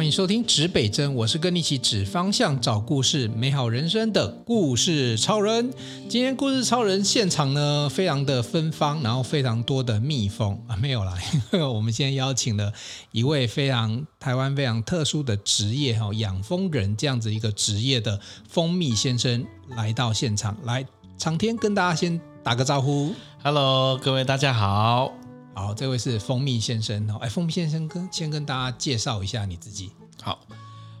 [0.00, 5.70] 欢迎收听指北针，我是跟你一起指方向、找故事、美好人生的故事超人。
[6.08, 11.14] 今天故事超人现场呢，非常的芬芳，然后非常多的蜜蜂啊，没有啦，
[11.52, 12.72] 因 为我们现在邀请了
[13.12, 20.82] 一位非常台湾非常特殊的职业哈，养蜂人这样子一个职业的蜂蜜先生来到现场，来
[21.18, 25.19] 长天跟大家先打个招呼，Hello，各位大家好。
[25.60, 27.18] 好，这位是蜂蜜先生哦。
[27.20, 29.90] 哎，蜂蜜先生跟先跟大家介绍一下你自己。
[30.22, 30.40] 好，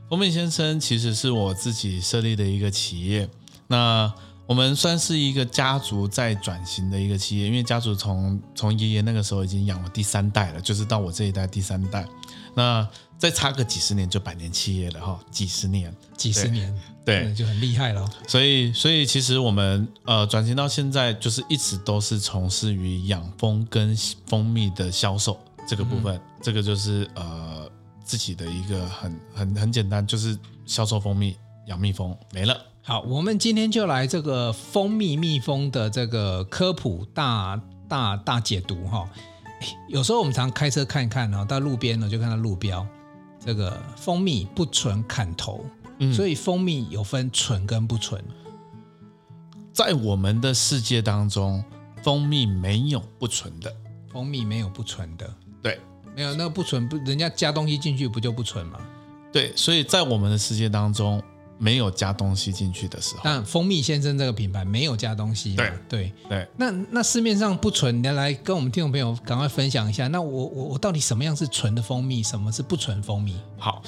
[0.08, 3.26] 蜂蜜先生其实是我自己设立的一个企业。
[3.68, 4.12] 那
[4.46, 12.06] 我们算是一个家族在转型的一个企业，因为家族从从爷爷那个时候已经养了第三代了，就是到我这一代第三代。
[12.54, 16.74] 那再差个几十年就百年企业了哈，几十年，几十年，
[17.10, 18.08] 对，对就很厉害了。
[18.26, 23.96] 所以，所以其实我们呃转型到现在，就是一直都是从事于养蜂跟
[24.26, 26.16] 蜂蜜的销售这个部分。
[26.16, 27.70] 嗯、这个就是呃
[28.04, 32.56] 自己的一个很很很简单，就是销售蜂蜜、养蜜蜂没了。
[32.82, 39.08] 好，我们今天就来这个蜂蜜蜜蜂的这个科普大大大解读哈。
[39.88, 42.86] 有时候我们常开车看一看哦，到路边呢就看到路标。
[43.38, 45.64] 这个蜂蜜不纯砍头，
[46.00, 48.22] 嗯，所以蜂蜜有分纯跟不纯。
[49.72, 51.62] 在我们的世界当中，
[52.02, 53.74] 蜂蜜没有不纯的，
[54.12, 55.78] 蜂蜜没有不纯的，对，
[56.16, 58.80] 没有那个不纯不，人家加东西进去不就不纯吗？
[59.32, 61.22] 对，所以在我们的世界当中。
[61.62, 65.54] 没有加东西进去的时候，但蜂蜜先生这个品牌没有加东西。
[65.54, 70.08] 对对对，那那市面上不纯，你来跟我们听众朋友赶快分享一下。
[70.08, 73.36] 那我我我到底什么样是纯的蜂蜜，什么是不纯蜂蜜？
[73.58, 73.82] 好，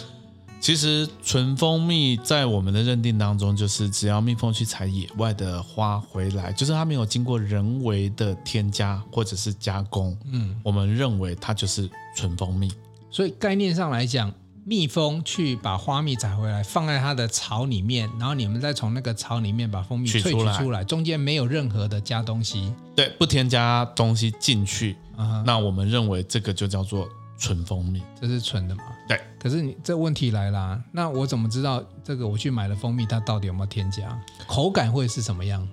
[0.62, 12.70] 其实纯蜂蜜在我们的认定当中，就是只要蜜蜂去采野外的花回来，就是它没有经过人为的添加或者是加工，嗯，我们认为它就是纯蜂蜜。
[13.10, 14.32] 所以概念上来讲。
[14.64, 28.84] 蜜蜂去把花蜜采回来，放在它的巢里面，然后你们再从那个巢里面把蜂蜜萃取出来，出来中间没有任何的加东西，对，不添加东西进去，嗯，那我们认为这个就叫做纯蜂蜜，这是纯的嘛？
[29.08, 29.20] 对。
[29.38, 34.20] 可是你这问题来啦，那我怎么知道这个我去买的蜂蜜它到底有没有添加？
[34.46, 35.68] 口感会是什么样？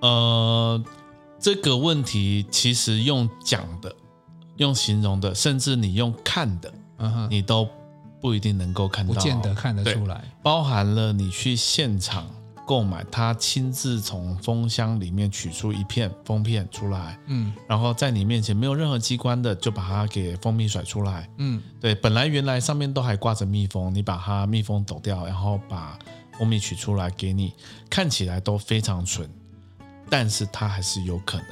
[0.00, 0.82] 呃，
[1.38, 3.94] 这个问题其实用讲的、
[4.56, 7.68] 用形容的，甚至你用看的，嗯，你都。
[8.20, 10.24] 不一定能够看到，不见得看得出来。
[10.42, 12.26] 包含了你去现场
[12.66, 25.98] 购买，他亲自从蜂箱里面取出一片蜂片出来，嗯，然后在你面前没有任何机关的就把它给蜂蜜甩出来，嗯，对，本来原来上面都还挂着蜜蜂，你把它蜜蜂抖掉，然后把
[26.38, 27.52] 蜂蜜取出来给你，
[27.88, 29.28] 看起来都非常纯，
[30.08, 31.46] 但是它还是有可能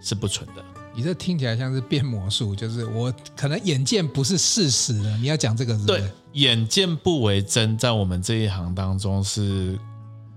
[0.00, 0.64] 是不纯的。
[0.94, 5.86] 你这听起来像是变魔术，就是我可能眼见不是事实的，你要讲这个是是？
[5.86, 9.78] 对，眼见不为真，在我们这一行当中是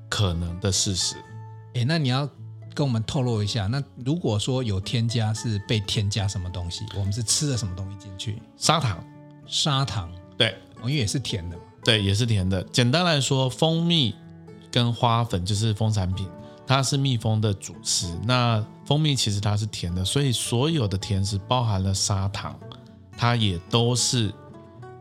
[0.09, 1.15] 可能的事实。
[1.73, 2.29] 哎，那你要
[2.73, 6.85] 跟我们透露一下，那如果说有添加，是被添加什么东西？
[6.95, 8.41] 我们是吃了什么东西进去？
[8.57, 9.03] 砂糖，
[9.45, 11.63] 砂糖，对，因为也是甜的嘛。
[11.83, 12.63] 对，也是甜的。
[12.65, 14.15] 简单来说，蜂蜜
[14.71, 16.29] 跟花粉就是蜂产品。
[16.67, 22.59] 它是蜜蜂的主食，那蜂蜜其实它是甜的，所以所有的甜食包含了砂糖，
[23.15, 24.33] 它也都是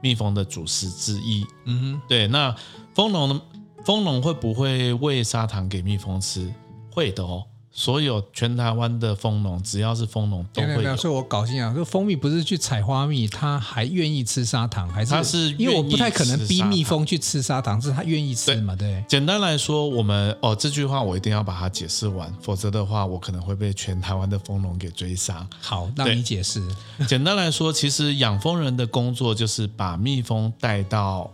[0.02, 1.46] 蜜蜂的主食之一。
[1.64, 2.28] 嗯哼，对。
[2.28, 2.54] 那
[2.94, 3.40] 蜂农呢？
[3.84, 6.52] 蜂农会不会喂砂糖给蜜蜂吃？
[6.90, 7.44] 会的哦。
[7.76, 10.96] 所有全台湾的蜂农，只要是蜂农都会有。
[10.96, 15.10] 所以我搞清楚，这蜂蜜不是去采花蜜，他还愿意吃砂糖，还是？
[15.10, 18.76] 他是因为我不太可能逼蜜蜂去吃砂糖，是他愿意吃嘛？
[18.76, 19.02] 对。
[19.08, 25.44] 简单来说，我们哦这句话我一定要把它解释完，否则的话我可能会被全台湾的蜂农给追杀。
[25.60, 26.62] 好，让你解释。
[27.08, 31.28] 简单来说，其实养蜂人的工作就是把蜜蜂带到。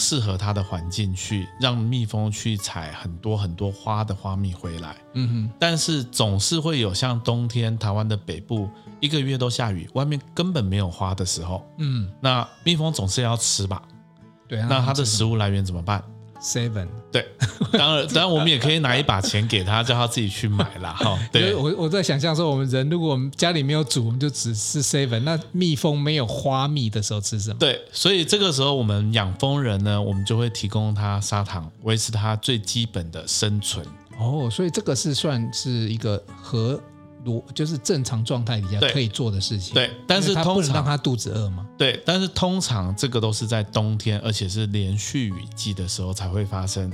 [0.00, 4.96] 适合它的环境去，让蜜蜂去采很多很多花的花蜜回来。
[5.12, 8.68] 嗯哼，但是总是会有像冬天台湾的北部
[8.98, 11.62] 一个月都下雨，外面根本没有花的时候。
[11.78, 13.82] 嗯，那蜜蜂总是要吃吧？
[14.48, 16.02] 对啊，那它的食物来源怎么办
[16.42, 17.26] ？seven 对，
[17.72, 20.92] 当然 当然我们也可以拿一把钱给他，叫他自己去买啦。
[20.92, 21.18] 哈。
[21.30, 25.20] 对，我我在想象说，我们人如果我们家里没有煮，我们就只吃 seven。
[25.20, 27.56] 那蜜蜂没有花蜜的时候吃什么？
[27.58, 33.84] 对，所以这个时候我们养蜂人呢，我们就会提供他砂糖，维持他最基本的生存。
[34.18, 36.80] 哦，所以这个是算是一个和。
[37.24, 41.66] 如就是正常状态底下可以做的事情，对，但是通常不能让他肚子饿吗？
[41.76, 46.92] 对，但是通常这个都是在冬天，而且是连续雨季的时候才会发生。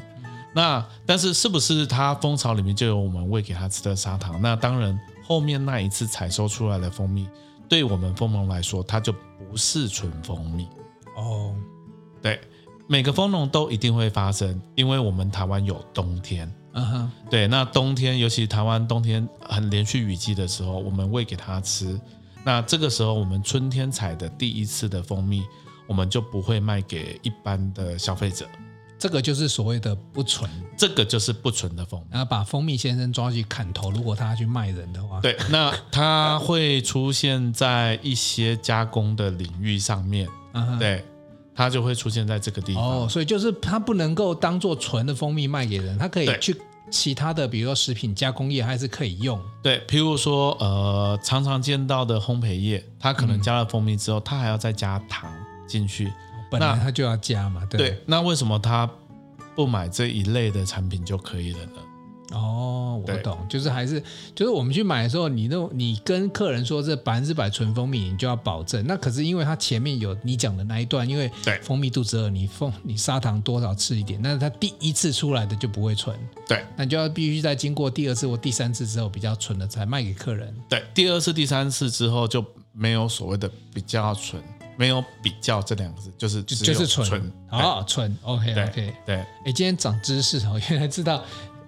[0.54, 4.40] 那但是是不是它蜂巢里面就有我们喂给它吃的砂糖？
[4.40, 7.28] 那当然，后面那一次采收出来的蜂蜜，
[7.68, 10.66] 对我们蜂农来说，它就不是纯蜂蜜
[11.14, 11.54] 哦。
[12.22, 12.40] 对，
[12.88, 16.50] 每个蜂农都一定会发生，因为我们台湾有冬天。
[16.76, 21.98] 嗯哼，对，那冬天，尤其台湾冬天很连续雨季的时候，我们喂给它吃。
[22.44, 25.42] 那这个时候，我们春天采的第一次的蜂蜜，
[25.86, 28.46] 我们就不会卖给一般的消费者。
[28.98, 32.06] 这个就是所谓的不纯，这个就是不纯的蜂蜜。
[32.10, 40.28] 然后把蜂蜜先生抓去砍头，如果他要去卖人的话，对，那它会出现在一些加工的领域上面。
[40.52, 41.04] 嗯哼，对，
[41.56, 42.84] 它就会出现在这个地方。
[42.84, 46.54] 哦，所以就是它不能够当做纯的蜂蜜卖给人，它可以去。
[46.88, 49.42] 其他的，比如说食品加工业，还是可以用。
[49.60, 55.28] 对，譬如说，呃，常常见到的烘焙业，它可能加了蜂蜜之后，它还要再加糖
[55.66, 56.12] 进去。
[56.48, 57.76] 本来它就要加嘛，对。
[57.76, 58.88] 对，那为什么它
[59.56, 61.82] 不买这一类的产品就可以了呢？
[62.32, 64.02] 哦，我懂，就是还是
[64.34, 68.84] 就是我们去买的时候，你都你跟客人说这百分之百纯蜂蜜，你就要保证。
[68.86, 71.30] 那可是因为它前面有你讲的那一段，因为
[71.62, 76.18] 蜂蜜肚子饿，你蜂你砂糖多少吃一点，那它第一次出来的就不会纯。
[76.48, 80.52] 对，那你就要必须在经过第二次或第三次之后比较纯的才卖给客人。
[80.68, 84.42] 对，第二次、第三次之后就没有所谓的比较纯，
[84.76, 87.32] 没有比较这两个字，就是就就是纯。
[87.48, 88.16] 啊，纯。
[88.22, 88.92] OK OK。
[89.06, 91.22] 对，哎，今天长知识哦， 原来知道。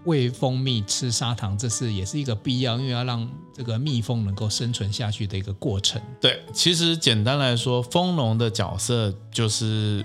[0.08, 6.00] 喂蜂蜜吃砂糖，这是也是一个必要，因为要让这个蜜蜂能够生存下去的一个过程。
[6.18, 10.02] 对，其实简单来说，蜂农的角色就是，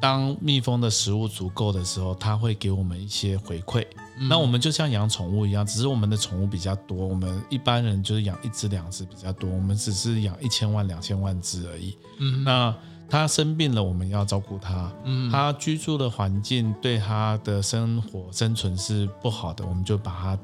[0.00, 3.86] 当蜜蜂的食物足够的时候，它会给我们一些回馈。
[4.18, 11.94] 嗯、那我们就像养宠物一样，只是我们的宠物比较多，我们一般人就是养一只两只比较多，我们只是养一千万两千万只而已。
[12.18, 12.74] 嗯，那。
[13.08, 14.92] 他生病了，我们要照顾他。
[15.04, 20.38] 嗯，他居住的环境对他的生活生存是不好的，我们就把他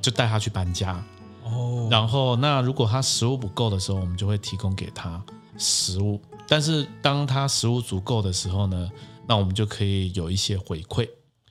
[0.00, 1.02] 就带他去搬家。
[1.44, 5.22] 哦，然后那如果他食物不够的时候，我们就会提供给他
[5.56, 6.20] 食物。
[6.46, 8.90] 但是当他食物足够的时候呢，
[9.26, 11.08] 那我们就可以有一些回馈。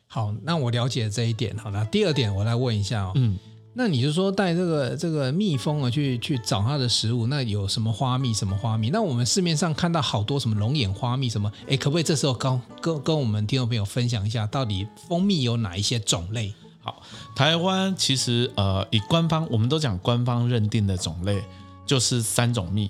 [0.08, 1.58] 好，那我了解这一点。
[1.58, 3.12] 好，那第二点我来问一下哦。
[3.16, 3.38] 嗯。
[3.78, 8.90] 那你就说带这个这个蜜蜂啊去去找它的食物，那有什么花蜜什么花蜜？
[8.90, 16.54] 那我们市面上看到好多什么龙眼花蜜什么，哎，可不可以这时候跟跟跟我们听众朋友分享一下，到底蜂蜜有哪一些种类？
[16.82, 17.02] 好，
[17.36, 21.44] 台湾其实呃以官方我们都讲官方认定的种类
[21.86, 22.90] 就是三种蜜：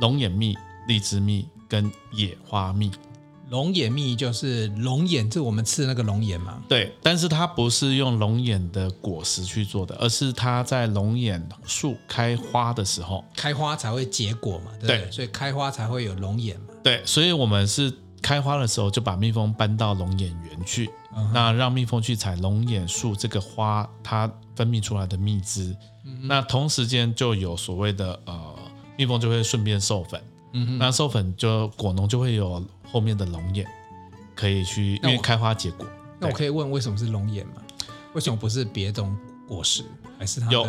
[0.00, 0.56] 龙眼蜜、
[0.88, 2.90] 荔枝蜜跟野花蜜。
[3.52, 6.62] 龙眼蜜就是龙眼，就我们吃的那个龙眼嘛。
[6.66, 14.72] 对，但是它不是用龙眼的果实去做的，而是它在龙眼树开花的时候，开花才会结果嘛。
[14.80, 16.68] 对，对，所以开花才会有龙眼嘛。
[16.82, 25.76] 对，所以我们是开花的时候就把蜜蜂搬到龙眼园去，嗯、那让蜜蜂去采龙眼树这个花它分泌出来的蜜汁。
[26.06, 28.54] 嗯、那同时间就有所谓的呃，
[28.96, 30.18] 蜜蜂就会顺便授粉。
[30.52, 32.62] 那授粉就果农就会有。
[32.92, 33.66] 后面的龙眼
[34.34, 35.86] 可以去，因为开花结果。
[36.20, 37.54] 那我可以问，为什么是龙眼吗？
[38.12, 39.16] 为什么不是别种
[39.48, 39.82] 果实？
[40.18, 40.68] 还是它的有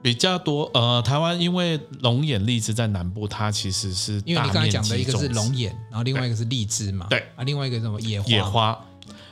[0.00, 0.70] 比较多？
[0.72, 7.08] 呃，台湾因为龙眼、荔枝在南部，它其实是因为你刚才讲的一个是龙眼，然后另外一个是荔枝嘛。
[7.10, 8.28] 对啊，另外一个什么野花？
[8.30, 8.80] 野花。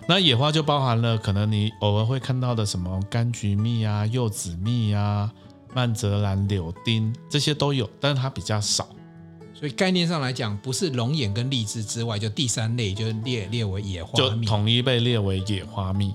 [0.08, 5.30] 那野花就包含了可能你偶尔会看到的什么柑橘蜜啊、柚子蜜啊、
[5.72, 8.88] 曼泽兰、柳丁这些都有，但是它比较少。
[9.62, 16.12] 所以概念上来讲，不是龙眼跟荔枝之外，就第三类就列列为野花蜜，就统一被列为野花蜜。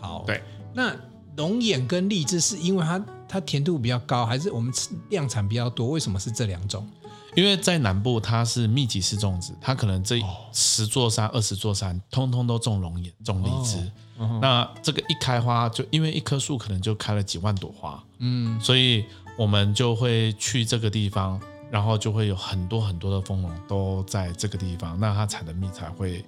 [0.00, 0.40] 好，对。
[0.72, 0.94] 那
[1.36, 4.72] 龙眼跟荔枝是因为它它甜度比较高，还是我们
[5.10, 5.88] 量产比较多？
[5.88, 6.88] 为什么是这两种？
[7.34, 10.20] 因为在南部它是密集式种植，它可能这
[10.52, 13.76] 十座山、二十座山，通通都种龙眼、种荔枝。
[14.18, 19.04] 哦、那这个一开花，就因为一棵树可能就开了几万朵花，嗯，所以
[19.36, 21.40] 我们就会去这个地方。
[21.70, 26.24] 然后就会有很多很多的蜂农都在这个地方，那它采的蜜才会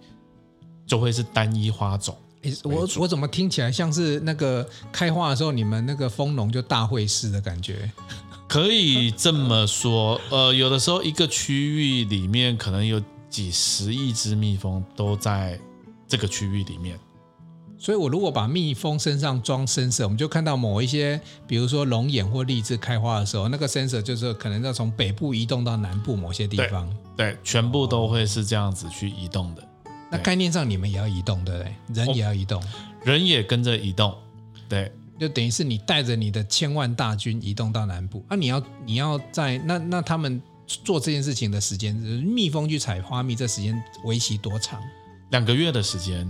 [0.87, 2.16] 就会是单一花种。
[2.62, 7.90] 我我怎么听起来像是那个开花的时候，你们那个蜂农就大会师的感觉？
[8.49, 11.55] 可以这么说，呃，有的时候一个区
[12.00, 15.59] 域里面可能有几十亿只蜜蜂都在
[16.07, 16.97] 这个区域里面。
[17.78, 26.88] 所以，我如果把蜜蜂身上装 sensor，我们就看到某一些，比如说龙眼或荔枝开花的时候，那个 sensor 就是可能要从北部移动到南部某些地方。
[27.16, 29.62] 对，对，全部都会是这样子去移动的。
[30.11, 31.75] 那概念上你们也要移动，对不对？
[31.95, 32.62] 人也要移动，
[33.04, 34.16] 人也跟着移动。
[34.68, 34.90] 对，
[35.21, 38.25] 就等于是你带着你的千万大军移动到南部。
[38.28, 44.80] 啊，你要你要在那那他们做这件事情的时间，蜜蜂去采花蜜，这时间为期多长？
[45.30, 46.26] 两个月的时间。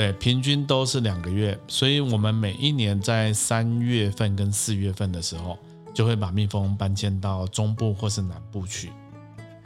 [0.00, 5.58] 对，平均都是两个月，所以我们每一年在三月份跟四月份的时候，
[5.92, 8.88] 就会把蜜蜂搬迁到中部或是南部去。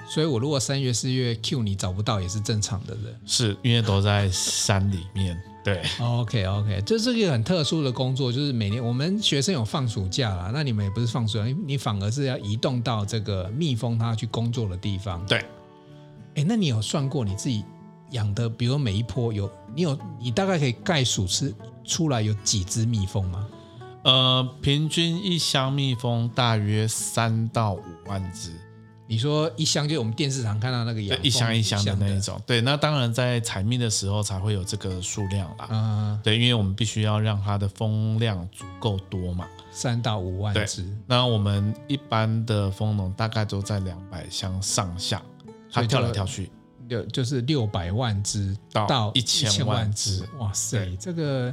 [0.08, 5.40] 所以我如果三月四月 Q 你找不到也是正常的人，是因为都在山里面。
[5.62, 15.24] 对，OK OK，这是一个很特殊的工作，就是每年我们学生有放暑假啦，那你们也不是放暑假，你你反而是要移动到这个蜜蜂它去工作的地方。
[15.26, 15.38] 对，
[16.34, 17.64] 哎，那你有算过你自己
[18.10, 23.46] 养的，比如每一波有你有你大概可以概数是出来有几只蜜蜂吗？
[24.04, 28.52] 呃，平均一箱蜜蜂大约三到五万只。
[29.06, 35.68] 你说一箱就我们电视上看到那个养一箱一箱的那一种，对，那当然在采蜜的时候才会有这个数量啦。
[35.70, 40.86] 嗯，对，因为我们必须要让它的蜂量足够多嘛，三到五万只。
[41.06, 45.22] 那我们一般的蜂农大概都在两百箱上下，
[45.70, 46.50] 它跳来跳去，
[46.88, 50.22] 六就是六百万只到一千万只。
[50.38, 51.52] 哇塞，这个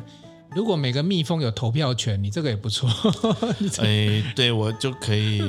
[0.55, 2.89] 如果每个蜜蜂有投票权，你这个也不错。
[3.79, 5.43] 哎，对我就可以。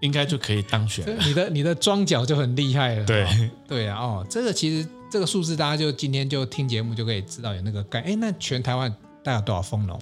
[0.00, 1.06] 应该就可以当选。
[1.26, 3.04] 你的你的庄脚就很厉害了。
[3.06, 8.02] 对、哦、对啊，哦，这个其实这个数字大家就今天就听节目就可以知道有那个概。
[8.02, 8.94] 哎，那全台湾
[9.24, 9.98] 大概有多少蜂农？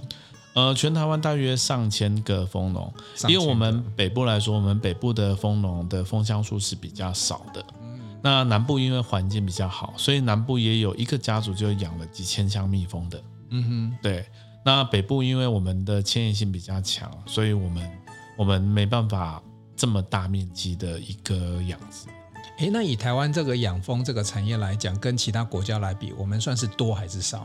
[0.55, 2.93] 呃，全台湾大约上千个蜂农。
[3.29, 7.65] 因为我们北部来说，我们北部的蜂农的蜂箱数是比较少的。
[8.25, 8.33] 嗯。
[8.33, 13.23] 那南部因为环境比较好，所以南部也有一个家族就养了几千箱蜜蜂的。
[13.51, 13.99] 嗯哼。
[14.03, 14.27] 对。
[14.65, 17.91] 那北部因为我们的迁移性比较强，所以我们
[18.37, 19.41] 我们没办法。
[19.77, 22.07] 这么大面积的一个养殖，
[22.59, 27.45] 诶，那以台湾这个养蜂这个产业来讲，跟其他国家来比，我们算是多还是少？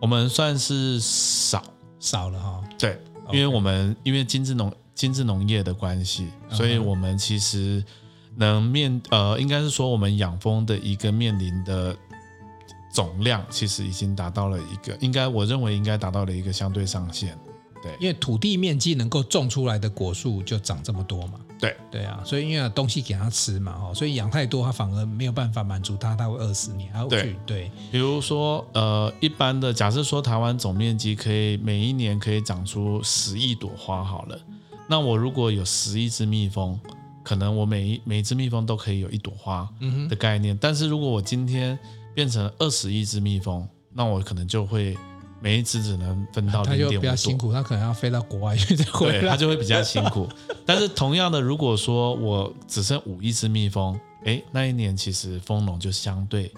[0.00, 1.62] 我们算是少，
[2.00, 2.64] 少了哈、哦。
[2.76, 3.00] 对，
[3.32, 7.82] 因为我们因为精致农精致农业的关系，所以我们其实
[8.36, 11.96] 能面呃，应该是说我们养蜂的一个面临的
[12.92, 17.38] 总量，其实已经达到了一个，应该我认为应该达到了一个相对上限。
[17.82, 21.40] 对，因为土地面积能够种出来的果树就长这么多嘛。
[21.60, 26.88] 对对啊，所以因为有东西给它吃嘛，哦，所以养太多它反而没有办法满足它，它会饿死你。
[26.88, 34.38] 还要去对对，比如说呃，一般的假设说台湾总面积可以每一年可以长出十亿朵花好了，
[34.88, 36.78] 那我如果有十亿只蜜蜂，
[37.24, 39.68] 可能我每一每一只蜜蜂都可以有一朵花
[40.08, 40.54] 的概念。
[40.54, 41.76] 嗯、但是如果我今天
[42.14, 44.96] 变成二十亿只蜜蜂，那我可能就会。
[45.40, 50.26] 每一只只能分到零点五朵，他就比较辛苦，它可能要飞到国外去再回来，它就会比较辛苦。
[50.64, 56.50] 但是同样的，如果说我只剩五亿只蜜蜂，哎，那一年其实蜂农就相对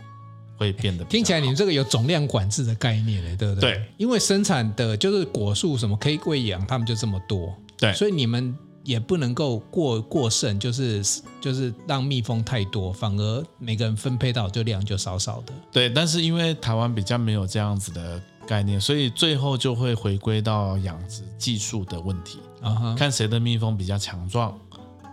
[0.56, 3.73] 会变得听起来你们这个有总量管制的概念嘞，对不对？
[3.73, 11.04] 对，因为生产的就是果树什么可以喂养，他们就这么多，对，所以你们也不能够过过剩，就是
[11.40, 15.52] 就是让蜜蜂太多，反而每个人分配到就量就少少的。
[15.70, 18.22] 对，但是因为台湾比较没有这样子的。
[18.48, 22.96] 概念，所以最后就会回归到养殖技术的问题啊，uh-huh.
[22.96, 24.56] 看谁的蜜蜂比较强壮，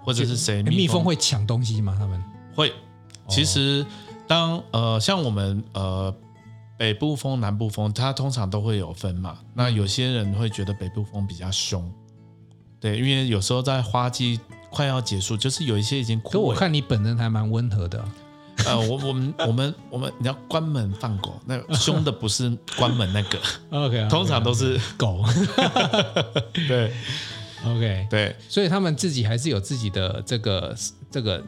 [0.05, 1.95] 或者是谁蜜蜂，蜜蜂会抢东西吗？
[1.97, 2.23] 他们
[2.55, 2.71] 会。
[3.27, 3.83] 其实
[4.27, 6.13] 当呃像我们呃
[6.77, 9.39] 北部蜂、南部蜂，它通常都会有分嘛。
[9.55, 11.91] 那有些人会觉得北部蜂比较凶，
[12.83, 14.37] 对，因为有时候在花季
[14.69, 18.03] 快要结束，就是有一些已经枯我看你本人还蛮温和的。
[18.65, 23.39] 呃，我我们我们我们，你要关门放狗，那凶的不是关门那个，
[23.71, 25.23] OK， 通常都是 狗，
[26.67, 26.91] 对
[27.65, 30.75] ，OK，对，所以他们自己还是有自己的这个
[31.09, 31.41] 这个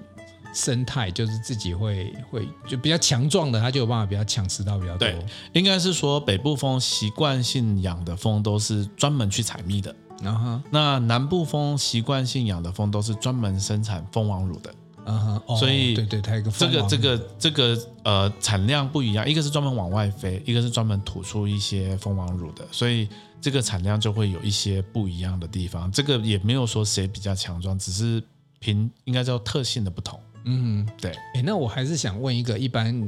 [0.53, 4.99] 生态，就是自己会会就比较强壮的，他就有办法比较抢食到比较多。
[4.99, 5.19] 对，
[5.51, 9.93] 应该是说北部蜂习惯性养的蜂都是专门去采蜜的，
[10.25, 14.73] 然后那南部蜂习惯性养的蜂都是专门生产蜂王乳的。
[15.07, 23.07] 嗯哼，哦、所以对对，它一个这个这个这个呃产量不一样，一个是专门往外飞，一个是专门吐出一些蜂王乳的，所以
[23.39, 25.91] 这个产量就会有一些不一样的地方。
[25.91, 28.19] 这个也没有说谁比较强壮，只是
[28.59, 30.19] 凭应该叫特性的不同。
[30.45, 31.11] 嗯，对。
[31.35, 33.07] 哎，那我还是想问一个，一般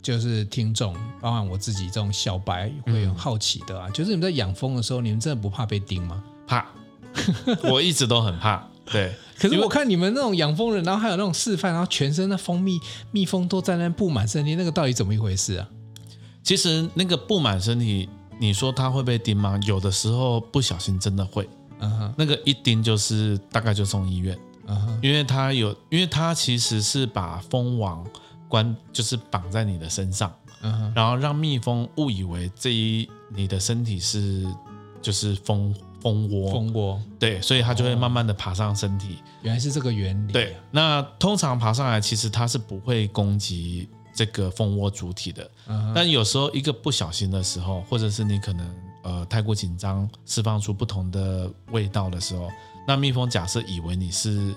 [0.00, 6.22] 就是听众，包含我自己这种小白会很好奇的啊，嗯、就是你们在养蜂的时候，你们真的不怕被叮吗？
[6.46, 6.66] 怕，
[7.70, 8.66] 我一直都很怕。
[8.84, 12.78] 对，可是我看你们那种养蜂人，然后还有那种示范，然后全身的蜂蜜
[13.10, 15.68] 蜜蜂都在那布满身体，那个到底怎么一回事啊？
[16.42, 18.08] 其实那个布满身体，
[18.38, 19.58] 你说它会被叮吗？
[19.66, 28.04] 有的时候不小心真的会，嗯哼，那个一叮就是大概就送医院，嗯哼，因为它有，因为它其实是把蜂网
[28.48, 30.30] 关，就是绑在你的身上，
[30.94, 34.44] 然后让蜜蜂误以为这一你的身体是
[35.00, 35.74] 就是蜂。
[36.02, 39.14] 蜂窝，蜂窝，对，所以它就会慢慢的爬上身体。
[39.14, 40.32] 哦，原来是这个原理。
[40.32, 45.48] 对，那通常爬上来，其实它是不会攻击这个蜂窝主体的。
[45.68, 45.92] 嗯。
[45.94, 52.48] 但有时候一个不小心的时候，或者是你可能呃太过紧张，释放出不同的味道的时候，
[52.86, 54.52] 那蜜蜂假设以为你是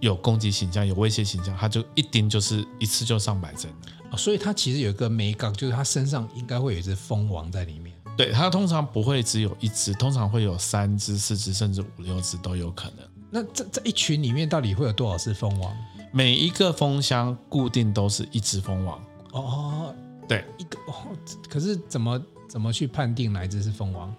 [0.00, 3.72] 有攻击形象、有威胁形象，它就一叮就是一次就上百针
[4.16, 7.87] 所以它其实有一个美感，就是它身上应该会有一只蜂王在里面。
[8.18, 13.08] 对，它通常不会只有一只，通常会有三只、四只，甚至五六只都有可能。
[13.30, 15.72] 那这这一群里面到底会有多少只蜂王？
[16.10, 19.00] 每一个蜂箱固定都是一只蜂王。
[19.30, 19.94] 哦，
[20.28, 21.16] 对，一个哦，
[21.48, 24.12] 可是怎么怎么去判定哪一只是蜂王？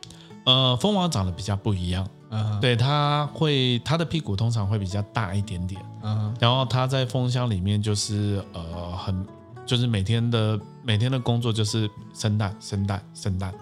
[0.46, 9.27] 呃，蜂王长得比较不一样，嗯、uh -huh.，对，它会它的屁股通常会比较大一点点，嗯、uh -huh.，然后它在蜂箱里面就是呃很
[9.65, 13.53] 就是每天的每天的工作就是生蛋生蛋生蛋，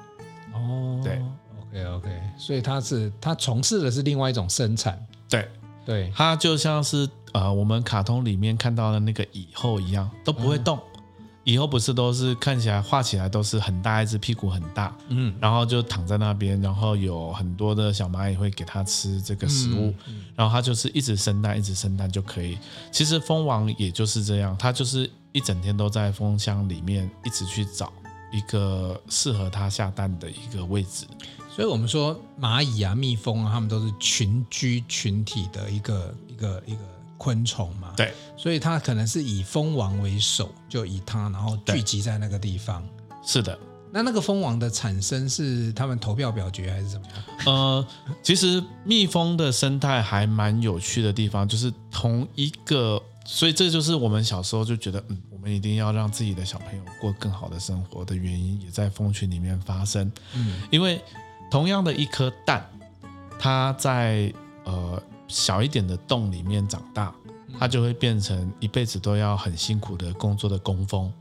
[0.57, 1.21] 哦、oh,，对
[1.61, 4.99] ，OK OK，所以他是他从事的是另外一种生产，
[5.29, 5.47] 对。
[5.85, 10.77] 对，他就像是呃我们卡通里面看到的那个蚁后一样都不会动。
[10.77, 10.81] Uh.
[11.45, 19.93] 以后不是都是看起来画起来都是很大一只屁股很大，嗯，然后就躺在那边，然后有很多的小蚂蚁会给它吃这个食物，
[20.35, 22.57] 然后它就是一直生蛋，一直生蛋就可以。
[22.91, 27.93] 其实蜂王也就是这样，它就是一整天都在蜂箱里面一直去找
[28.31, 31.05] 一个适合它下蛋的一个位置。
[31.55, 36.79] 所以我们说蚂蚁啊、蜜蜂啊，它们都是群居群体的一个一个一个。
[37.19, 42.88] 昆虫嘛，对，所以它可能是以蜂王为首，就以它，然后聚集在那个地方。
[43.25, 43.57] 是的，
[43.91, 47.15] 那那个蜂王的产生是他们投票表决还是怎么样？
[47.48, 47.88] 呃，
[48.22, 60.10] 其实蜜蜂的生态还蛮有趣的地方，就是同一个，所以这就是我们小时候就觉得，嗯，我们一定要让自己的小朋友过更好的生活的原因，也在蜂群里面发生。
[60.34, 61.01] 嗯，因为
[61.51, 62.65] 同样的一颗蛋，
[63.38, 65.03] 它在呃。
[65.29, 67.13] 小一点的洞里面长大，
[67.60, 71.12] 它就会变成一辈子都要很辛苦的工作的工蜂。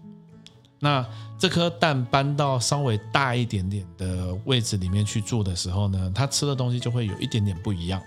[0.79, 1.05] 那
[1.37, 8.01] 这颗蛋搬到稍微大一点点的位置里面去住的时候呢，它吃的东西就会有一点点不一样。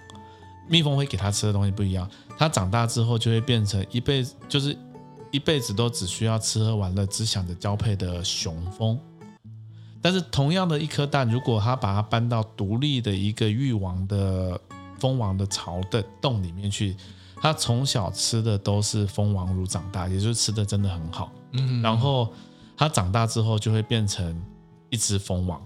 [0.69, 4.77] 蜜蜂会给它吃的东西不一样，它长大之后就会变成一辈子就是
[5.31, 8.97] 一辈子都只需要吃喝玩乐，只想着交配的雄蜂。
[10.01, 14.59] 但是同样的一颗蛋，如果它把它搬到独立的一个育王的。
[14.99, 16.93] 蜂王的巢的洞里面去，
[17.37, 21.31] 它从小吃的都是蜂王乳长大，也就是吃的真的很好。
[21.53, 22.27] 嗯，然后
[22.75, 24.37] 它长大之后就会变成
[24.89, 25.65] 一只蜂王。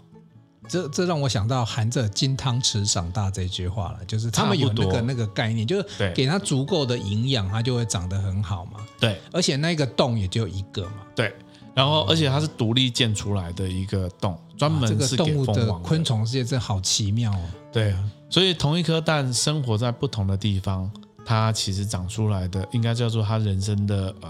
[0.67, 8.79] 这这让我想到含着金汤匙长大这句话了，就是他们有那个那个概念，就是给他足够的营养，它就会长得很好嘛。
[8.99, 11.03] 对，而且那个洞也就一个嘛。
[11.15, 11.33] 对，
[11.73, 15.45] 然后而且它是独立建出来的一个洞，专门是给蜂王。
[15.45, 17.41] 这个动物的昆虫世界真好奇妙哦。
[17.71, 18.11] 对啊。
[18.29, 20.89] 所以同一颗蛋生活在不同的地方，
[21.23, 24.29] 它其实长出来的应该叫做它人生的呃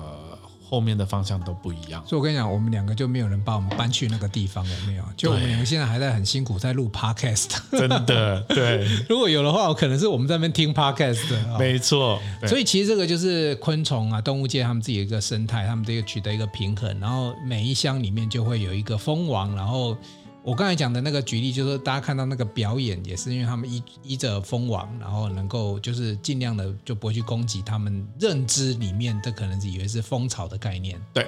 [0.70, 2.04] 后面的方向都不一样。
[2.08, 5.04] 所以我跟你讲，我们两个就没有人把我们搬去那个地方，了没有？
[5.16, 7.50] 就我们两个现在还在很辛苦在录 podcast。
[7.72, 8.88] 真的，对。
[9.10, 11.60] 如果有的话，可能是我们在那边听 podcast 的。
[11.60, 12.20] 没错。
[12.48, 19.98] 所以其实这个就是昆虫啊，动物界他们自己的一个生态，他们这个取得一个平衡，然后每一箱里面就会有一个蜂王，然后。
[20.44, 31.02] 我刚才讲的那个举例，就是大家看到那个表演，也是因为他们依依着蜂王，然后能够就是尽量的就不会去攻击他们认知里面的可能是以为是蜂巢的概念。
[31.14, 31.26] 对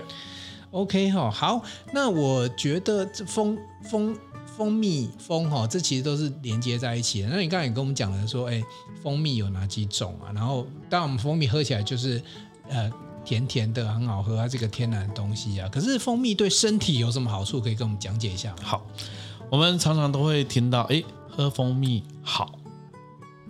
[0.71, 4.13] ，OK 哈，好，那我觉得这蜂蜂
[4.45, 7.30] 蜂蜜蜂哈，这其实都是连接在一起的。
[7.30, 8.62] 那你刚才也跟我们讲了说，哎，
[9.01, 10.34] 蜂蜜有哪几种啊？
[10.36, 12.21] 然后当我们蜂蜜喝起来就是
[12.67, 12.91] 呃。
[13.25, 14.47] 甜甜的，很好喝啊！
[14.47, 17.59] 这个天然的东西啊，可是蜂蜜对身体有什么好处？
[17.59, 18.57] 可以跟我们讲解一下吗？
[18.61, 18.85] 好，
[19.49, 22.57] 我们常常都会听到，哎，喝蜂蜜好，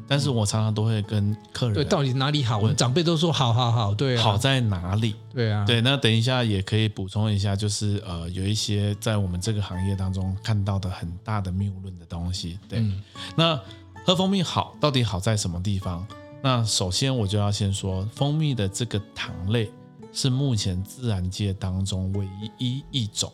[0.07, 2.57] 但是我常常都会跟客人对，到底哪里好？
[2.57, 5.13] 我们长辈都说好好好，对啊，好在哪里？
[5.33, 5.81] 对啊，对。
[5.81, 12.57] 那等一下也可以补充一下，就是呃，有一些在我们这个行业当中看到的很大的谬论的东西。
[12.69, 13.03] 对，嗯、
[13.35, 13.59] 那
[14.05, 16.07] 喝蜂蜜好，到底好在什么地方？
[16.45, 19.71] 那首先我就要先说，蜂蜜的这个糖类
[20.13, 22.29] 是目前自然界当中唯
[22.59, 23.33] 一一种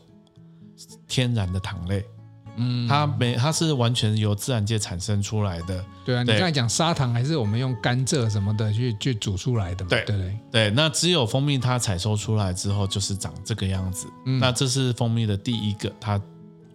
[1.09, 2.05] 天然的糖类。
[2.55, 5.83] 嗯，它没，它是完全由自然界产生出来的。
[6.05, 9.89] 对啊，对，你刚才讲砂糖还是我们用甘蔗什么的去去煮出来的嘛？
[9.89, 10.69] 对对对，对。
[10.71, 14.07] 那只有蜂蜜它采收出来之后就是长这个样子。
[14.25, 16.17] 嗯，那这是蜂蜜的第一个，它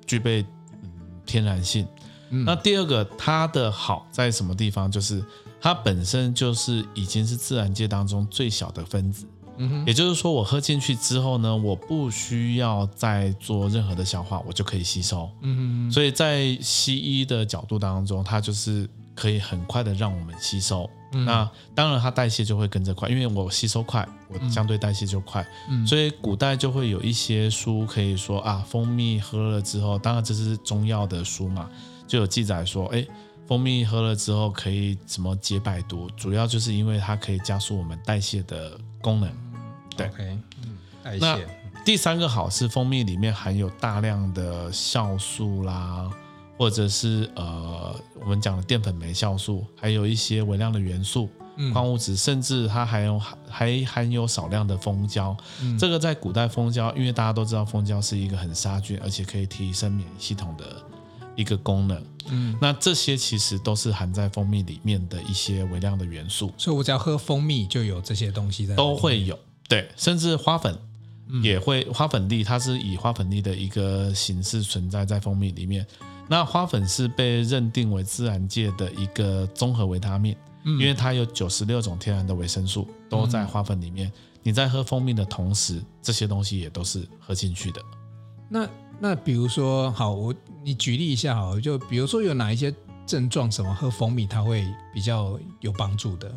[0.06, 0.44] 具备
[0.82, 0.90] 嗯
[1.24, 1.88] 天然性。
[2.28, 4.92] 嗯，那第二个它的好在什么地方？
[4.92, 5.24] 就是。
[5.66, 9.26] 它本身就是已经是自然界当中最小的分子，
[9.56, 20.88] 嗯哼，也就是说，我喝进去之后呢，我不需要再做任何的消化，我就可以吸收，嗯哼，所以在西医的角度当中，它就是可以很快的让我们吸收。
[21.12, 25.44] 嗯、那当然，它代谢就会跟着快，因为我吸收快，我相对代谢就快。
[25.68, 31.68] 嗯，所以古代就会有一些书可以说啊，蜂蜜喝了之后，当然这是中药的书嘛，
[32.06, 33.04] 就有记载说，哎。
[33.46, 39.30] 蜂蜜喝了之后可以什么解百毒，主要就是因为它可以加速我们代谢的功能。
[39.96, 41.18] 对嗯，代谢。
[41.18, 41.38] 那
[41.84, 46.10] 第三个好是蜂蜜里面含有大量的酵素啦，
[46.58, 51.28] 或者是呃我们讲的淀粉酶酵素，还有一些微量的元素。
[51.72, 55.34] 矿物质，甚至它还有还含有少量的蜂胶。
[55.62, 60.66] 嗯、这个在古代蜂胶，因为大家都知道蜂胶是一个很杀菌，而且可以提升免疫系统的
[61.34, 62.04] 一个功能。
[62.28, 66.52] 嗯，那这些其实都是含在蜂蜜里面的一些微量的元素。
[66.56, 68.74] 所以我只要喝蜂蜜就有这些东西在。
[68.74, 70.78] 都会有，对，甚至花粉
[71.42, 75.86] 也会，花粉粒它是以花粉粒的一个形式存在在蜂蜜里面。
[76.28, 80.36] 那花粉是被认定为自然界的一个综合维他命。
[80.68, 84.10] 因为它有九十六种天然的维生素都在花粉里面，
[84.42, 87.80] 你在喝蜂蜜的同时，这些东西也都是喝进去的。
[88.48, 92.74] 那那比如说，好，我你举例一下好，就比如说有哪一些
[93.06, 96.34] 症状，什么喝蜂蜜它会比较有帮助的？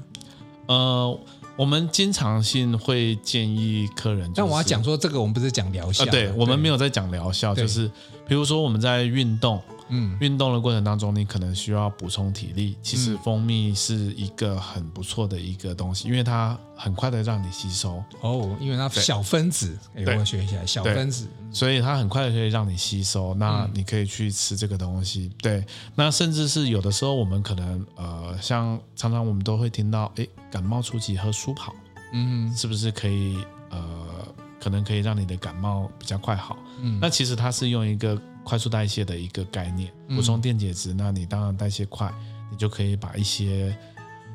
[0.68, 1.20] 呃，
[1.56, 7.90] 我们经常性会建议客人，但我要讲说这个，我们不是讲疗效，呃，对，我们没有在讲疗效，就是
[8.28, 9.62] 比如说我们在运动。
[9.90, 12.78] 嗯，运动的过程当中，你可能需要补充体力。
[12.82, 18.04] 其实蜂蜜是一个很不错的一个东西，因为它很快的让你吸收。
[18.22, 23.34] 哦，因为它小分子，哎，我学一下小分子，所以它很快的可以让你吸收。
[23.34, 25.32] 那你可以去吃这个东西。
[25.42, 31.74] 对，那甚至是有的时候我们可能呃，像常常我们都会听到，哎，感冒初期喝舒跑，
[32.14, 33.38] 嗯，是不是可以
[33.70, 33.80] 呃，
[34.60, 36.58] 可能可以让你的感冒比较快好？
[36.82, 38.20] 嗯，那其实它是用一个。
[38.44, 42.12] 快速代谢的一个概念，补充电解质，嗯、那你当然代谢快，
[42.52, 43.78] 你就可以把一些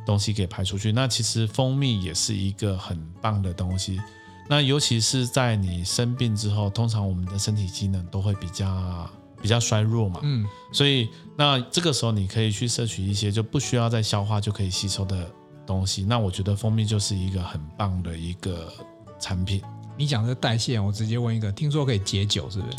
[0.07, 0.93] 东西给排出去。
[0.93, 4.01] 那其实蜂蜜也是一个很棒的东西。
[4.49, 15.31] 那尤其是在你生病之后，通常我们的身体机能都会比较比较衰弱嘛，嗯，所以那这个时候你可以去摄取一些就不需要再消化就可以吸收的
[15.67, 16.05] 东西。
[16.05, 18.71] 那我觉得蜂蜜就是一个很棒的一个
[19.19, 19.63] 产品。
[19.97, 22.77] 你讲的代谢，我直接问一个，听说可以解酒，是不是？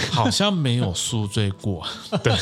[0.12, 1.86] 好像没有宿醉过，
[2.22, 2.32] 对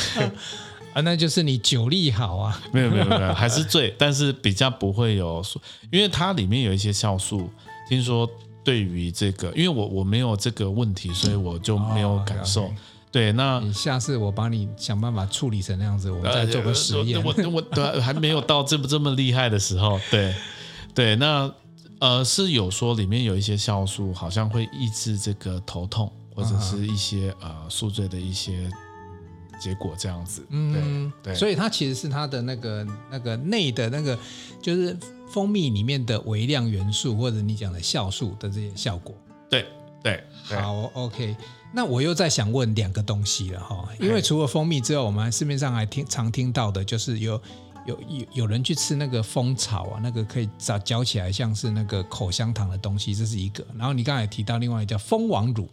[0.94, 2.60] 啊，那就是你酒力好啊。
[2.72, 7.50] 没有没有没有，还是醉，但是比较不会有宿，因为它里面有一些酵素，
[7.88, 8.28] 听说
[8.64, 12.64] 对于这个，因为我我没有这个问题，所以我就没有感受。
[12.64, 12.76] 哦、okay, okay
[13.12, 17.22] 对，那下次我帮你想办法处理成那样子，我们再做个实验。
[17.24, 20.34] 我我对还没有到这么这么厉害的时候， 对
[20.94, 21.50] 对，那
[22.00, 26.12] 呃是有说里面有一些酵素，好像会抑制这个头痛。
[26.37, 28.70] 或者是一些呃宿醉的一些
[29.59, 34.16] 结果这样子，嗯，对，所以它其实是它的那个那个内的那个，
[34.61, 34.94] 就是
[35.31, 39.14] 蜂蜜里面的微量元素或者你讲的酵素的这些效果。
[39.49, 39.66] 对
[40.03, 41.35] 对，好，OK。
[41.72, 47.40] 那我又在想问两个东西了哈，因为除了蜂蜜之外，我们市面上还听常听到的就是有
[47.87, 53.66] 有有有人去吃那个蜂巢啊，那个可以嚼嚼起来像是那个口香糖的东西，这是一个。
[53.77, 55.66] 然后你刚才提到另外一个叫蜂王乳。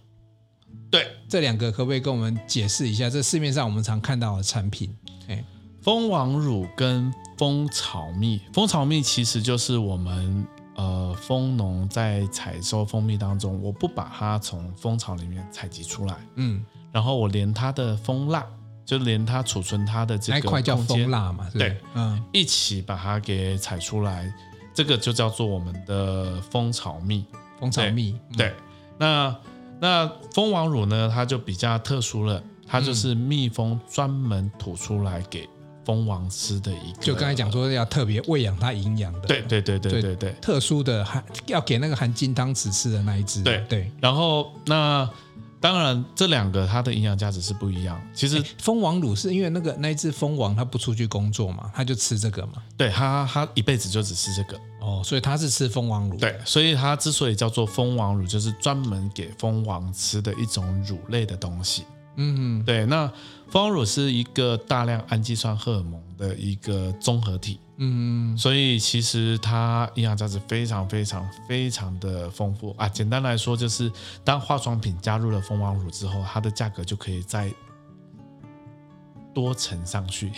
[0.93, 3.10] 对，这两个可不可以跟我们解释一下？
[3.10, 4.95] 这市面上我们常看到的产品，
[5.27, 5.43] 哎，
[5.82, 18.45] 蜂王乳跟蜂巢蜜，蜂巢蜜其实就是我们呃蜂农在采收蜂蜜当中，我不把它从蜂巢里面采集出来，嗯，然后我连它的蜂蜡，
[18.86, 24.32] 就连它储存它的这个空块叫蜂蜡嘛，对，嗯，一起把它给采出来，
[24.75, 27.25] 这个就叫做我们的蜂巢蜜，
[27.60, 28.56] 蜂巢蜜，对，对，
[28.99, 29.36] 那。
[29.79, 31.12] 那蜂王乳呢？
[31.13, 35.47] 它就比较特殊了，它就是蜜蜂专门吐出来给
[35.86, 37.01] 蜂王吃的一个。
[37.01, 39.21] 就刚才讲说要特别喂养它营养的。
[39.21, 40.31] 对对对对对对。
[40.41, 43.41] 特殊的含要给那个含金汤匙吃的那一只。
[43.43, 43.91] 对对。
[43.99, 45.09] 然后那
[45.59, 48.01] 当然这两个它的营养价值是不一样。
[48.13, 52.53] 其实蜂王乳是因为那个那一只蜂王它不出去工作嘛，它就吃这个嘛。
[52.77, 54.59] 对，它它一辈子就只吃这个。
[54.83, 56.17] 哦，所以它是吃蜂王乳。
[56.17, 61.85] 对，所以它之所以叫做蜂王乳，就是专门给蜂王吃的一种乳类的东西。
[62.17, 62.85] 嗯，对。
[62.85, 63.07] 那
[63.47, 67.61] 蜂王乳是一个大量氨基酸荷尔蒙的一个综合体。
[67.77, 72.89] 嗯，所以其实它营养价值非常非常非常的丰富啊。
[72.89, 73.89] 简单来说，就是
[74.23, 77.49] 当化妆品加入了蜂王乳之后，它的价格就可以再
[79.33, 80.31] 多乘上去。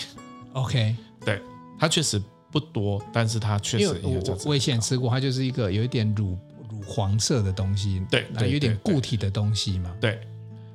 [0.54, 1.42] OK，对，
[1.80, 2.22] 它确实。
[2.56, 4.48] 不多，但是它确实有价值。
[4.48, 6.38] 我以前吃过，它就是一个有一点乳
[6.70, 9.94] 乳黄色的东西，对，有一点固体的东西嘛。
[10.00, 10.22] 对，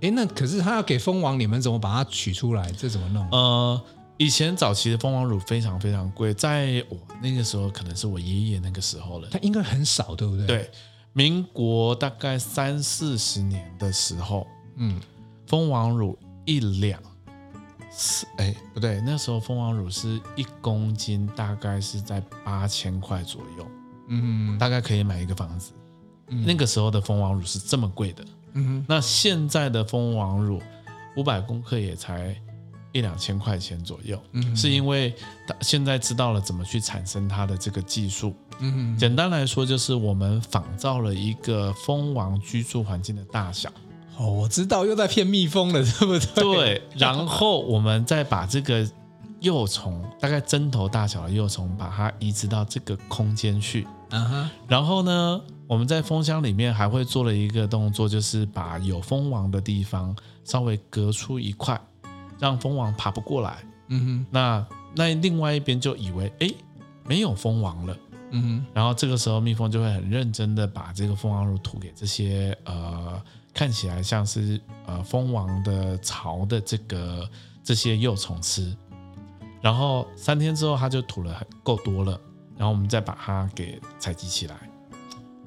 [0.03, 2.71] 哎，那可是它要给蜂王，你们怎么把它取出来？
[2.73, 3.27] 这怎么弄？
[3.31, 3.83] 呃，
[4.19, 9.29] 以前早期的蜂王乳非常非常贵，在我那个时候，可能是我爷爷那个时候了。
[9.31, 10.47] 它应该很少，对不对？
[10.47, 10.71] 对，
[11.14, 15.01] 民国大概三四十年的时候，嗯，
[15.47, 17.01] 蜂王乳一两
[17.90, 23.66] 是哎不对，那时候蜂王乳是一公斤大概是在八千块左右，
[24.09, 25.72] 嗯，大概可以买一个房子。
[26.29, 30.62] 嗯、那个时候的蜂王乳是这么贵的，嗯，那现在的蜂王乳
[31.16, 32.40] 五百公克也才
[32.92, 35.12] 一两千块钱左右，嗯，是因为
[35.61, 43.72] 现在知道了怎么去产生它的这个技术，嗯哼，简单来说就是我们仿造了一个蜂王居住环境的大小。
[44.16, 46.44] 哦，我知道又在骗蜜蜂了， 对不对？
[46.44, 48.87] 对，然后我们再把这个
[49.40, 53.87] 幼虫，大概针头大小的幼虫，把它移植到这个空间去。
[54.11, 54.51] 嗯哼。
[54.68, 61.81] 然后呢，我们在蜂箱里面还会做了一个动作，就是把有蜂王的地方稍微隔出一块，
[62.38, 63.59] 让蜂王爬不过来。
[63.88, 64.27] 嗯哼。
[64.31, 66.51] 那那另外一边就以为，哎，
[67.07, 67.96] 没有蜂王了。
[68.33, 68.66] 嗯哼。
[68.75, 73.18] 然后这个时候，蜜蜂就会很认真的把这个蜂王乳吐给这些呃。
[73.53, 77.29] 看起来像是呃蜂王的巢的这个
[77.63, 78.75] 这些幼虫吃，
[79.61, 82.21] 然后三天之后它就吐了很够多了，
[82.57, 84.57] 然后我们再把它给采集起来。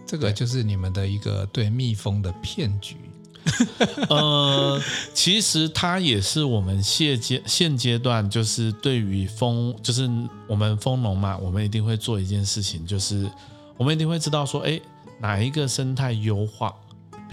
[0.06, 2.98] 这个就是你们的一个对蜜蜂的骗局。
[4.10, 4.82] 呃，
[5.14, 10.10] 其实它也是我们现阶现阶段就是对于蜂，就是
[10.48, 13.30] 我们蜂农嘛，我们一定会做一件事情，就是
[13.76, 14.80] 我们一定会知道说，哎，
[15.20, 16.74] 哪一个生态优化。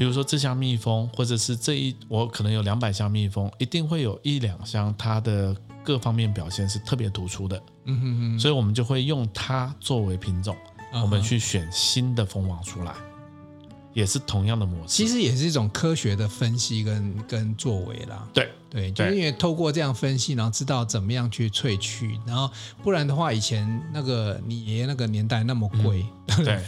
[0.00, 10.56] 比如说这箱蜜蜂，或者是这一我可能有两百箱蜜蜂，一定会有一两箱它的各方面表现是特别突出的，嗯哼哼，所以我们就会用它作为品种，
[11.02, 12.94] 我们去选新的蜂王出来，
[13.92, 14.88] 也是同样的模式。
[14.88, 18.26] 其实也是一种科学的分析跟跟作为啦。
[18.32, 22.50] 对对，就是因为透过这样分析，然后知道怎么样去萃取，然后
[22.82, 26.58] 不然的话，以前那个你爷爷那个年代那么贵，嗯、 对。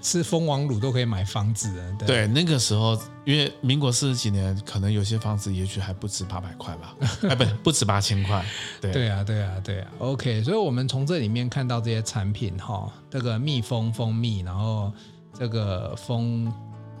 [0.00, 6.94] 吃蜂王乳都可以买房子了，对，对，那个时候，因为民国四十几年，可能有些房子也许还不止八百块吧，
[7.28, 8.44] 哎，不，不止八千块。
[8.80, 9.88] 对，对啊，对啊，对啊。
[9.98, 14.92] OK，所以我们从这里面看到这些产品哈，这个蜜蜂蜂蜜，然后
[15.36, 16.52] 这个蜂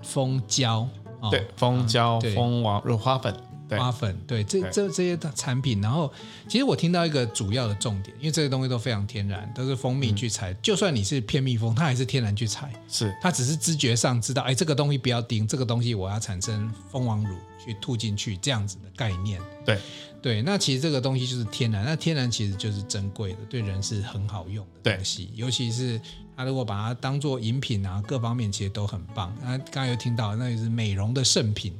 [0.02, 0.88] 蜂胶，
[1.30, 3.34] 对，蜂胶、蜂王乳花粉。
[3.70, 6.12] 花粉，对，这这这些的产品，然后
[6.48, 13.14] 其实我听到一个主要的重点，因为这些东西都非常天然，都是蜂蜜去采，嗯、就算你是偏蜜蜂，它还是天然去采，是。
[13.20, 19.40] 它只是知觉上知道，哎，这个东西不要叮，这个东西我要产生蜂王乳去吐进去，这样子的概念。
[19.64, 19.78] 对。
[20.20, 25.98] 对，那其实这个东西就是天然，那天然其实就是珍贵的，对人是很好用的东西，尤其是
[26.36, 29.32] 它如果把它当做饮品啊，各方面其实都很棒。
[29.40, 31.72] 那刚才有听到，那也是美容的圣品。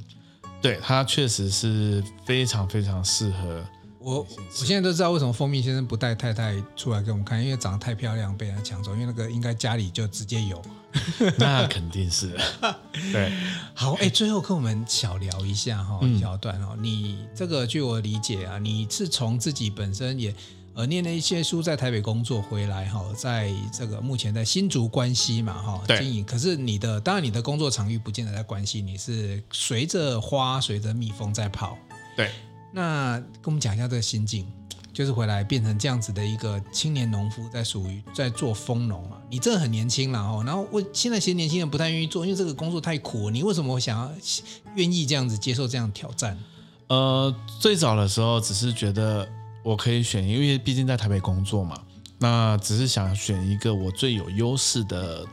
[0.61, 3.64] 对，它确实是非常非常适合
[3.99, 4.21] 我。
[4.21, 8.92] 我现在都知道为什么蜂蜜先生不带太太出来给我们看，因为长得太漂亮被人家抢走。
[8.94, 10.62] 因为那个应该家里就直接有。
[11.37, 12.37] 那肯定是。
[13.12, 13.33] 对，
[13.75, 16.77] 好，哎，最后跟我们小聊一下哈，一小段哦。
[16.81, 20.35] 你这个据我理解啊，你是从自己本身也。
[20.79, 26.25] 呃，念了一些书，在台北工作回来哈，在这个目前在新竹关西嘛哈经营。
[26.25, 31.77] 可是你的当然你的工作场域不见得在关西，你是随着花随着蜜蜂在跑。
[32.17, 32.31] 对，
[32.71, 34.47] 那跟我们讲一下这个心境，
[34.93, 39.17] 就是回来变成这样子的一个青年农夫，在属于在做蜂农嘛。
[39.29, 43.31] 你真的很年轻了哈，然后我现在其实年轻人不太愿意做，因为这个工作太苦。
[43.31, 44.12] 你为什么会想要
[44.77, 46.38] 愿意这样子接受这样的挑战？
[46.87, 49.29] 呃，最早的时候只是觉得。
[49.62, 51.77] 我可以选，因为毕竟在台北工作嘛，
[52.18, 55.27] 那只是想选一个我最有优势的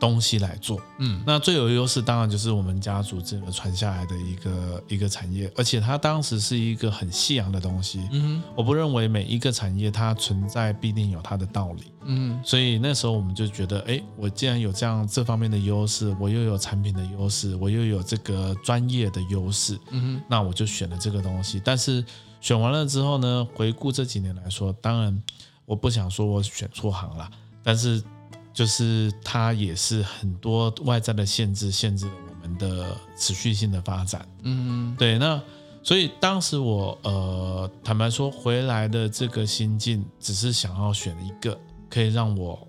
[0.00, 0.80] 东西来做。
[0.98, 8.08] 嗯，那最有优势当然就是我们家族这个传下来的一个一个产业，而且它当时是一个很夕阳的东西。
[8.12, 11.84] 嗯，我不认为每一个产业它存在必定有它的道理。
[12.06, 19.78] 嗯，所以那时候我们就觉得，哎，我既然有这样这方面的优势，我又有产品的优势，我又有这个专业的优势。
[19.90, 22.04] 嗯，那我就选了这个东西，但是。
[22.44, 25.22] 选完了之后呢，回顾这几年来说，当然
[25.64, 27.26] 我不想说我选错行了，
[27.62, 28.04] 但是
[28.52, 34.28] 就是它也是很多外在的限制，限制了我们的持续性的发展。
[34.42, 35.18] 嗯，对。
[35.18, 35.40] 那
[35.82, 42.68] 所以当时我呃坦白说，回来的这个心境，只是想要选一个可以让我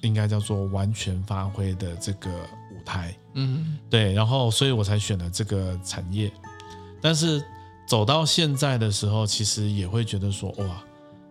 [0.00, 3.16] 应该叫做完全发挥的这个舞台。
[3.34, 4.12] 嗯，对。
[4.14, 6.28] 然后，所以我才选了这个产业，
[7.00, 7.40] 但是。
[7.92, 10.82] 走到现在的时候，其实也会觉得说，哇，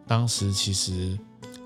[0.06, 1.18] 当时其实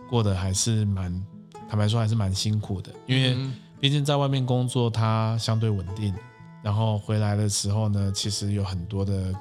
[0.09, 1.21] 过得还是蛮，
[1.67, 3.35] 坦白说还是蛮辛苦的，因为
[3.77, 6.15] 毕竟在外面工作，它相对稳定，
[6.63, 9.35] 然后回来的时候呢，其实有很多的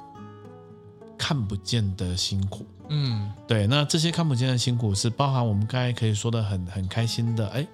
[1.17, 2.65] 看不见的辛苦。
[2.89, 7.65] 嗯，对，那这些看不见的辛苦是包含我们刚才可以说的很很开心的，哎，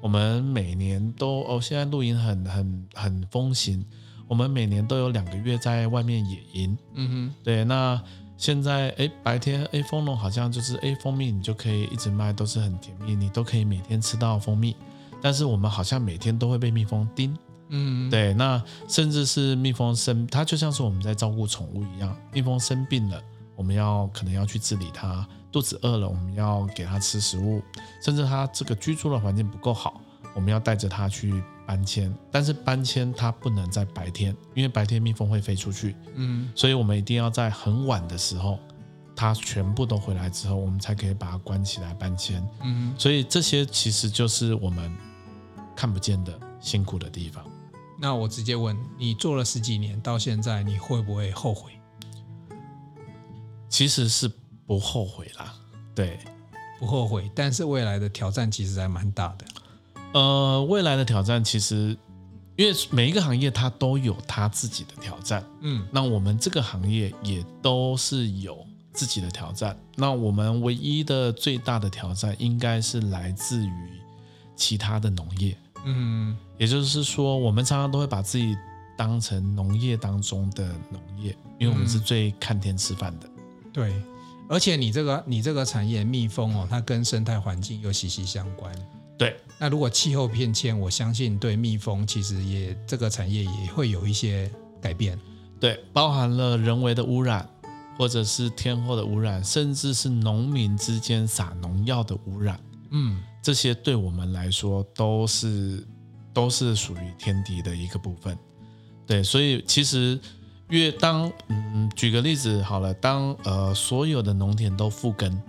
[0.00, 3.86] 我们每年都哦，现在露营很很很风行。
[4.28, 8.00] 我们每年都有两个月在外面野营，嗯哼，对，那
[8.36, 14.76] 现在哎，白天哎，蜂农好像就是哎，蜂蜜你就可以一直卖，都是很甜蜜，你都可以每天吃到蜂蜜。
[15.20, 17.36] 但是我们好像每天都会被蜜蜂叮，
[17.70, 23.20] 嗯，对，那甚至是蜜蜂生，它就像是我们在照顾宠物一样，蜜蜂生病了，
[23.56, 27.60] 我们要可能要去治理它，肚子饿了，我们要给它吃食物，
[28.00, 30.00] 甚至它这个居住的环境不够好，
[30.34, 32.12] 我们要带着它去搬迁。
[32.32, 38.58] 但是搬迁它不能在白天，因为白天蜜蜂会飞出去，嗯，所以我们一定要在很晚的时候，
[39.14, 44.90] 它全部都回来之后，我们才可以把它关起来搬迁，嗯，所以这些其实就是我们。
[45.78, 47.48] 看不见的辛苦的地方。
[48.00, 51.70] 那我直接问你，做了十几年到现在，你会不会后悔？
[53.68, 54.28] 其实是
[54.66, 55.54] 不后悔啦，
[55.94, 56.18] 对，
[56.80, 57.30] 不后悔。
[57.32, 59.46] 但是未来的挑战其实还蛮大的。
[60.12, 61.96] 呃，未来的挑战其实，
[62.56, 69.78] 因为每一个行业它都有它自己的挑战，嗯，那我们这个行业也都是有自己的挑战。
[69.96, 74.00] 那我们唯一的最大的挑战，应该是来自于
[74.56, 75.56] 其他的农业。
[75.84, 78.56] 嗯，也就是说，我们常常都会把自己
[78.96, 83.28] 当成农业当中的农业，因为我们是最看天吃饭的。
[83.28, 84.02] 嗯、对，
[84.48, 88.74] 而且你这个你这个产业蜜蜂哦，它跟生态环境又息息相关。
[89.16, 95.18] 对，那如果气候变迁，我相信对蜜蜂其实也这个产业也会有一些改变。
[95.60, 97.48] 对，包含了人为的污染，
[97.96, 102.60] 或者是天候的污染，甚至是农民之间撒农药的污染。
[102.90, 103.20] 嗯。
[103.40, 105.82] 这些对我们来说都是
[106.34, 108.36] 都是属于天敌的一个部分，
[109.06, 110.20] 对，所以其实
[110.68, 115.40] 越当嗯，举个例子好了，当呃所有的农田都复耕，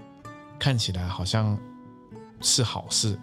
[0.58, 1.58] 看起来好像
[2.40, 3.20] 是好事，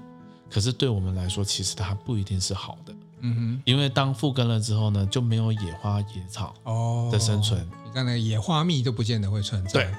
[0.51, 9.73] 可是对我们来说，其实它不一定是好的，嗯哼，因为当复耕了之后呢，就没有野花野草哦的生存，你看那个野花蜜都不见得会存在。
[9.73, 9.95] 对。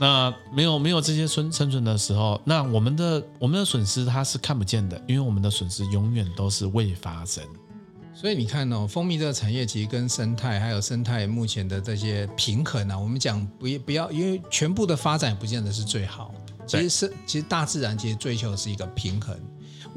[0.00, 7.42] 那没有没有这些生生存的时候，那我们的我们的损失它是看不见的，因为我们的损失永远都是未发生。
[8.14, 16.32] 所以你看哦，蜂蜜这个产业其实跟生态还有生态目前的这些平衡啊，我们讲不不要，因为全部的发展不见得是最好。
[16.64, 19.36] 其实是其实大自然其实追求的是一个平衡。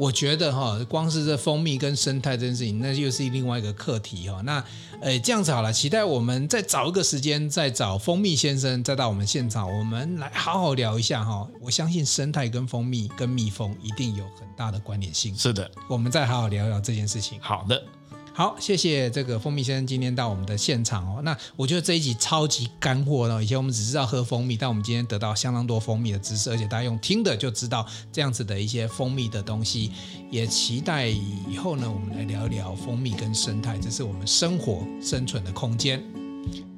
[0.01, 4.41] 我觉得哈，光是这蜂蜜跟生态这件事情，那又是另外一个课题哈。
[4.43, 4.63] 那，
[4.99, 11.47] 呃，这样子好了，期待我们再找一个时间，再找蜂蜜先生，再到我们现场，我们来好好聊一下哈。
[11.61, 15.37] 我相信生态跟蜂蜜跟蜜蜂一定有很大的关联性。
[15.37, 17.39] 是的，我们再好好聊聊这件事情。
[17.39, 18.00] 好的。
[18.33, 21.21] 好，谢谢这个蜂蜜先生今天到我们的现场哦。
[21.21, 23.41] 那我觉得这一集超级干货哦。
[23.41, 29.91] 以前我们只知道喝蜂蜜，但我们今天得到相当多蜂蜜的知识，而且大家用听的就知道这样子的一些蜂蜜的东西。
[30.31, 36.01] 也期待以后呢，我们来聊一聊蜂蜜跟生态，这是我们生活生存的空间。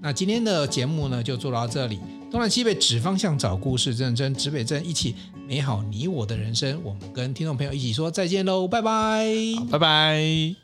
[0.02, 2.00] 那今天的节目呢，就做到这里。
[2.32, 5.14] 东南西北指方向找故事，认真指北针，一起
[5.48, 6.82] 美好你我的人生。
[6.84, 9.24] 我们跟听众朋友一起说再见喽，拜拜，
[9.70, 10.63] 拜拜。